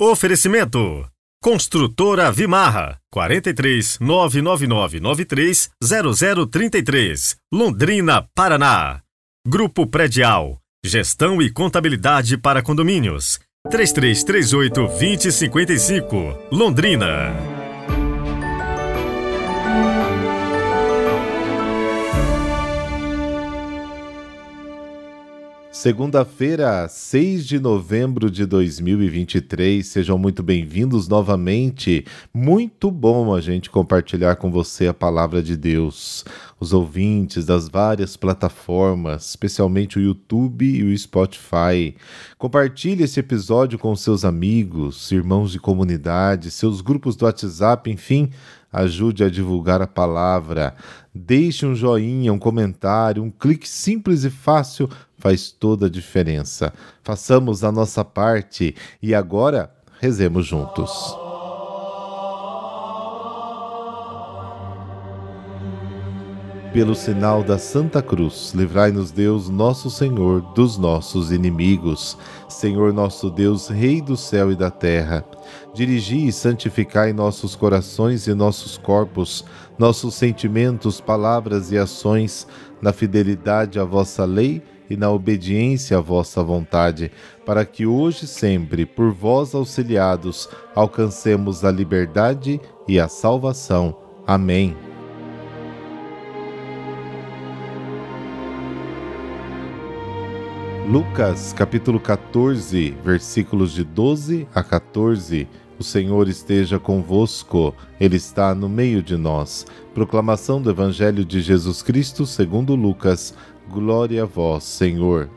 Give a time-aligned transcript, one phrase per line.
[0.00, 1.08] Oferecimento:
[1.40, 9.02] Construtora Vimarra 43 99993 0033 Londrina, Paraná.
[9.46, 13.38] Grupo Predial Gestão e Contabilidade para Condomínios
[13.70, 17.53] 3338 2055 Londrina.
[25.84, 29.86] Segunda-feira, 6 de novembro de 2023.
[29.86, 32.06] Sejam muito bem-vindos novamente.
[32.32, 36.24] Muito bom a gente compartilhar com você a palavra de Deus.
[36.58, 41.94] Os ouvintes das várias plataformas, especialmente o YouTube e o Spotify.
[42.38, 48.30] Compartilhe esse episódio com seus amigos, irmãos de comunidade, seus grupos do WhatsApp, enfim,
[48.72, 50.74] ajude a divulgar a palavra.
[51.14, 54.88] Deixe um joinha, um comentário, um clique simples e fácil
[55.24, 56.70] faz toda a diferença.
[57.02, 61.16] Façamos a nossa parte e agora rezemos juntos.
[66.74, 72.18] Pelo sinal da Santa Cruz, livrai-nos Deus, nosso Senhor, dos nossos inimigos.
[72.46, 75.24] Senhor nosso Deus, Rei do céu e da terra,
[75.72, 79.42] dirigi e santificai nossos corações e nossos corpos,
[79.78, 82.46] nossos sentimentos, palavras e ações,
[82.82, 87.10] na fidelidade à vossa lei e na obediência à vossa vontade,
[87.44, 93.96] para que hoje sempre, por vós auxiliados, alcancemos a liberdade e a salvação.
[94.26, 94.76] Amém.
[100.88, 105.48] Lucas capítulo 14, versículos de 12 a 14.
[105.78, 109.66] O Senhor esteja convosco, Ele está no meio de nós.
[109.92, 113.34] Proclamação do Evangelho de Jesus Cristo segundo Lucas.
[113.70, 115.28] Glória a vós, Senhor.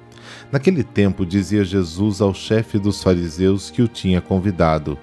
[0.51, 4.97] Naquele tempo dizia Jesus ao chefe dos fariseus que o tinha convidado: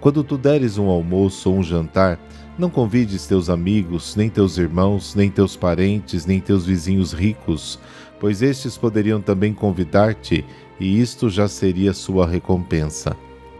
[0.00, 2.18] Quando tu deres um almoço ou um jantar,
[2.58, 7.78] não convides teus amigos, nem teus irmãos, nem teus parentes, nem teus vizinhos ricos
[8.22, 10.44] pois estes poderiam também convidar-te,
[10.78, 13.16] e isto já seria sua recompensa.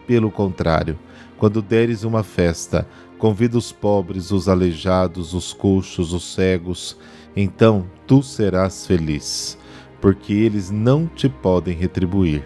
[0.06, 0.96] Pelo contrário,
[1.36, 2.86] quando deres uma festa,
[3.18, 6.96] convida os pobres, os aleijados, os coxos, os cegos,
[7.36, 9.58] então tu serás feliz,
[10.00, 12.44] porque eles não te podem retribuir.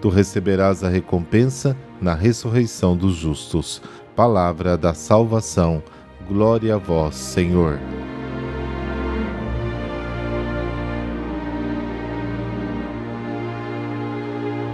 [0.00, 3.80] Tu receberás a recompensa na ressurreição dos justos.
[4.14, 5.82] Palavra da salvação.
[6.28, 7.78] Glória a vós, Senhor.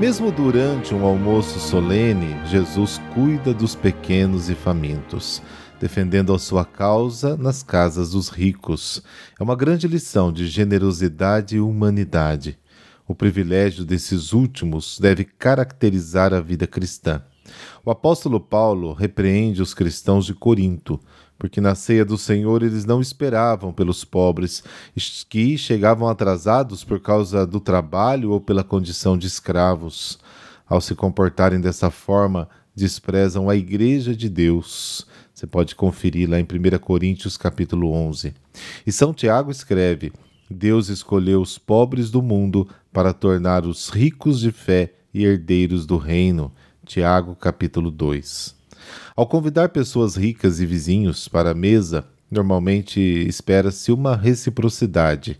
[0.01, 5.43] Mesmo durante um almoço solene, Jesus cuida dos pequenos e famintos,
[5.81, 9.03] defendendo a sua causa nas casas dos ricos.
[9.39, 12.59] É uma grande lição de generosidade e humanidade.
[13.09, 17.23] O privilégio desses últimos deve caracterizar a vida cristã.
[17.85, 21.01] O apóstolo Paulo repreende os cristãos de Corinto,
[21.39, 24.63] porque na ceia do Senhor eles não esperavam pelos pobres,
[25.31, 30.19] que chegavam atrasados por causa do trabalho ou pela condição de escravos.
[30.69, 32.49] Ao se comportarem dessa forma,
[32.81, 35.07] desprezam a igreja de Deus.
[35.35, 38.33] Você pode conferir lá em 1 Coríntios capítulo 11.
[38.87, 40.13] E São Tiago escreve:
[40.51, 45.99] Deus escolheu os pobres do mundo para tornar os ricos de fé e herdeiros do
[45.99, 46.51] reino.
[46.87, 48.57] Tiago capítulo 2.
[49.15, 55.39] Ao convidar pessoas ricas e vizinhos para a mesa, normalmente espera-se uma reciprocidade.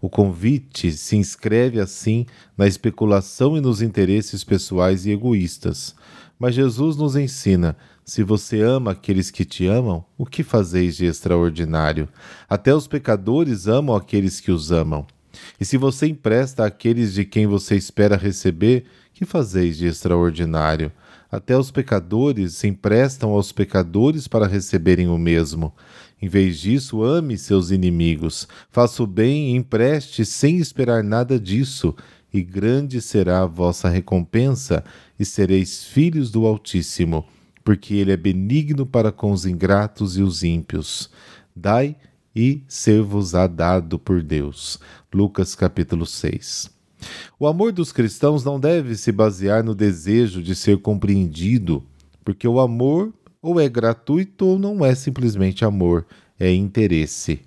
[0.00, 2.26] O convite se inscreve assim
[2.56, 5.94] na especulação e nos interesses pessoais e egoístas.
[6.38, 11.06] Mas Jesus nos ensina: se você ama aqueles que te amam, o que fazeis de
[11.06, 12.08] extraordinário?
[12.48, 15.06] Até os pecadores amam aqueles que os amam.
[15.60, 20.92] E se você empresta àqueles de quem você espera receber, que fazeis de extraordinário?
[21.30, 25.74] Até os pecadores se emprestam aos pecadores para receberem o mesmo.
[26.20, 31.94] Em vez disso, ame seus inimigos, faça o bem e empreste sem esperar nada disso,
[32.32, 34.82] e grande será a vossa recompensa,
[35.18, 37.26] e sereis filhos do Altíssimo,
[37.62, 41.10] porque ele é benigno para com os ingratos e os ímpios.
[41.54, 41.96] Dai
[42.34, 44.78] e ser-vos-á dado por Deus.
[45.12, 46.70] Lucas capítulo 6.
[47.38, 51.84] O amor dos cristãos não deve se basear no desejo de ser compreendido,
[52.24, 53.12] porque o amor
[53.46, 56.04] ou é gratuito ou não é simplesmente amor,
[56.38, 57.40] é interesse.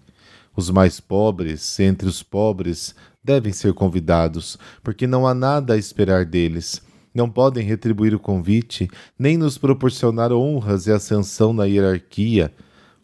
[0.55, 6.23] Os mais pobres, entre os pobres, devem ser convidados, porque não há nada a esperar
[6.23, 6.81] deles.
[7.13, 8.87] Não podem retribuir o convite,
[9.17, 12.53] nem nos proporcionar honras e ascensão na hierarquia.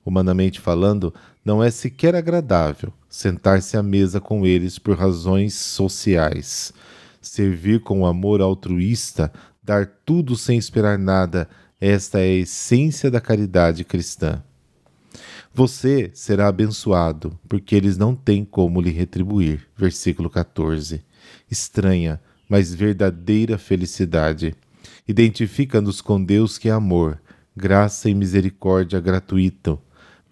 [0.06, 1.14] Humanamente falando,
[1.44, 6.72] não é sequer agradável sentar-se à mesa com eles por razões sociais.
[7.22, 9.32] Servir com amor altruísta
[9.66, 11.50] dar tudo sem esperar nada,
[11.80, 14.42] esta é a essência da caridade cristã.
[15.54, 19.68] Você será abençoado, porque eles não têm como lhe retribuir.
[19.78, 21.04] Versículo 14.
[21.50, 22.20] Estranha,
[22.50, 24.54] mas verdadeira felicidade.
[25.08, 27.22] Identifica-nos com Deus que é amor,
[27.56, 29.80] graça e misericórdia gratuito,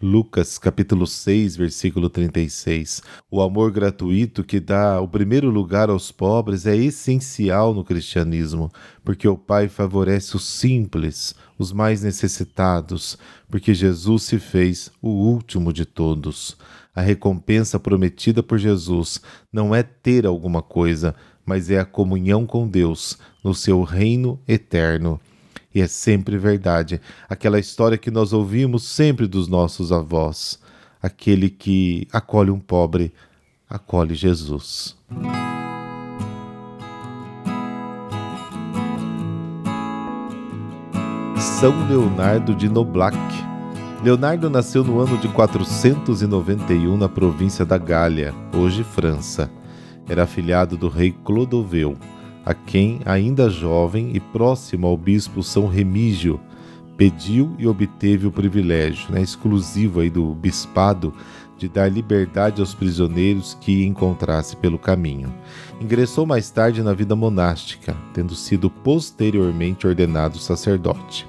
[0.06, 3.02] Lucas capítulo 6, versículo 36.
[3.32, 8.70] O amor gratuito que dá o primeiro lugar aos pobres é essencial no cristianismo,
[9.02, 13.18] porque o Pai favorece os simples, os mais necessitados,
[13.50, 16.58] porque Jesus se fez o último de todos.
[16.94, 19.22] A recompensa prometida por Jesus
[19.54, 21.16] não é ter alguma coisa,
[21.46, 25.18] mas é a comunhão com Deus no seu reino eterno.
[25.74, 27.02] E é sempre verdade.
[27.28, 30.60] Aquela história que nós ouvimos sempre dos nossos avós.
[31.02, 33.12] Aquele que acolhe um pobre,
[33.70, 34.96] acolhe Jesus.
[41.60, 43.18] São Leonardo de Noblac.
[44.04, 49.50] Leonardo nasceu no ano de 491 na província da Gália, hoje França.
[50.08, 51.98] Era afilhado do rei Clodoveu
[52.46, 56.40] a quem, ainda jovem e próximo ao bispo São Remígio,
[56.98, 61.14] pediu e obteve o privilégio, né, exclusivo aí do bispado,
[61.58, 65.34] de dar liberdade aos prisioneiros que encontrasse pelo caminho.
[65.80, 71.28] Ingressou mais tarde na vida monástica, tendo sido posteriormente ordenado sacerdote.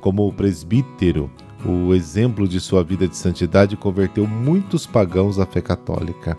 [0.00, 1.30] Como presbítero,
[1.64, 6.36] o exemplo de sua vida de santidade converteu muitos pagãos à fé católica.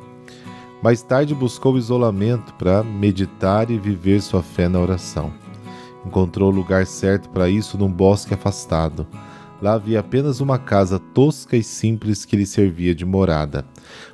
[0.81, 5.31] Mais tarde buscou isolamento para meditar e viver sua fé na oração.
[6.03, 9.05] Encontrou o lugar certo para isso num bosque afastado.
[9.61, 13.63] Lá havia apenas uma casa tosca e simples que lhe servia de morada.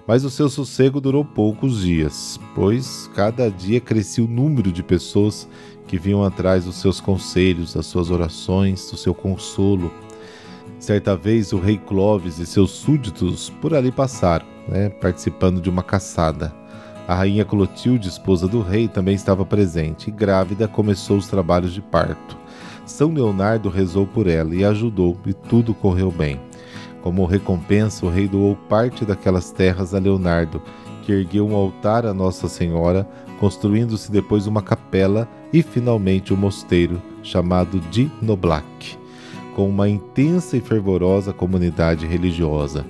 [0.05, 5.47] Mas o seu sossego durou poucos dias, pois cada dia crescia o número de pessoas
[5.87, 9.89] que vinham atrás dos seus conselhos, das suas orações, do seu consolo.
[10.79, 15.83] Certa vez o rei Clovis e seus súditos por ali passaram né, participando de uma
[15.83, 16.53] caçada.
[17.07, 21.81] A rainha Clotilde, esposa do rei, também estava presente e, grávida, começou os trabalhos de
[21.81, 22.37] parto.
[22.85, 26.39] São Leonardo rezou por ela e ajudou, e tudo correu bem.
[27.01, 30.61] Como recompensa, o rei doou parte daquelas terras a Leonardo,
[31.03, 33.07] que ergueu um altar a Nossa Senhora,
[33.39, 38.97] construindo-se depois uma capela e finalmente um mosteiro chamado de Noblac,
[39.57, 42.85] com uma intensa e fervorosa comunidade religiosa.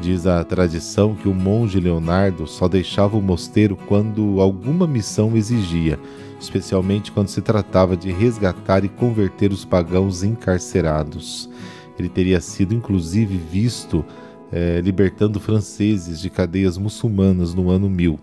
[0.00, 5.96] Diz a tradição que o monge Leonardo só deixava o mosteiro quando alguma missão exigia,
[6.40, 11.48] especialmente quando se tratava de resgatar e converter os pagãos encarcerados.
[11.96, 14.04] Ele teria sido inclusive visto
[14.50, 18.18] é, libertando franceses de cadeias muçulmanas no ano 1000,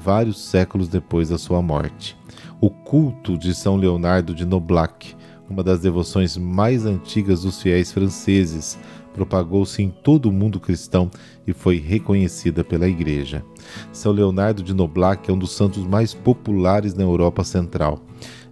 [0.00, 2.16] vários séculos depois da sua morte.
[2.58, 5.14] O culto de São Leonardo de Noblac,
[5.48, 8.78] uma das devoções mais antigas dos fiéis franceses,
[9.12, 11.10] propagou-se em todo o mundo cristão
[11.46, 13.44] e foi reconhecida pela Igreja.
[13.92, 18.00] São Leonardo de Noblac é um dos santos mais populares na Europa Central.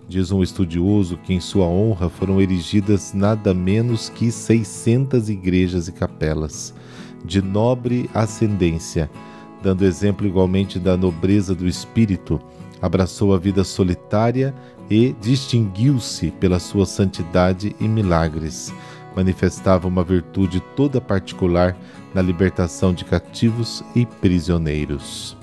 [0.08, 5.92] Diz um estudioso que em sua honra foram erigidas nada menos que 600 igrejas e
[5.92, 6.74] capelas,
[7.24, 9.10] de nobre ascendência,
[9.62, 12.40] dando exemplo igualmente da nobreza do espírito,
[12.80, 14.52] abraçou a vida solitária
[14.92, 18.72] e distinguiu-se pela sua santidade e milagres
[19.16, 21.76] manifestava uma virtude toda particular
[22.14, 25.36] na libertação de cativos e prisioneiros.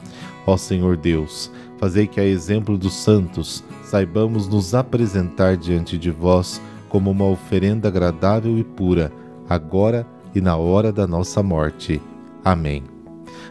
[0.45, 6.62] Ó Senhor Deus, fazei que, a exemplo dos santos, saibamos nos apresentar diante de vós
[6.88, 9.12] como uma oferenda agradável e pura,
[9.47, 12.01] agora e na hora da nossa morte.
[12.43, 12.83] Amém.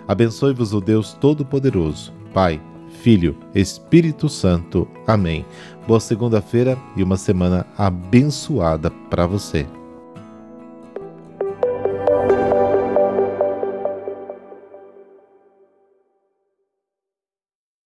[0.07, 2.61] Abençoe-vos o Deus Todo-Poderoso, Pai,
[3.03, 4.89] Filho, Espírito Santo.
[5.07, 5.45] Amém.
[5.87, 9.67] Boa segunda-feira e uma semana abençoada para você.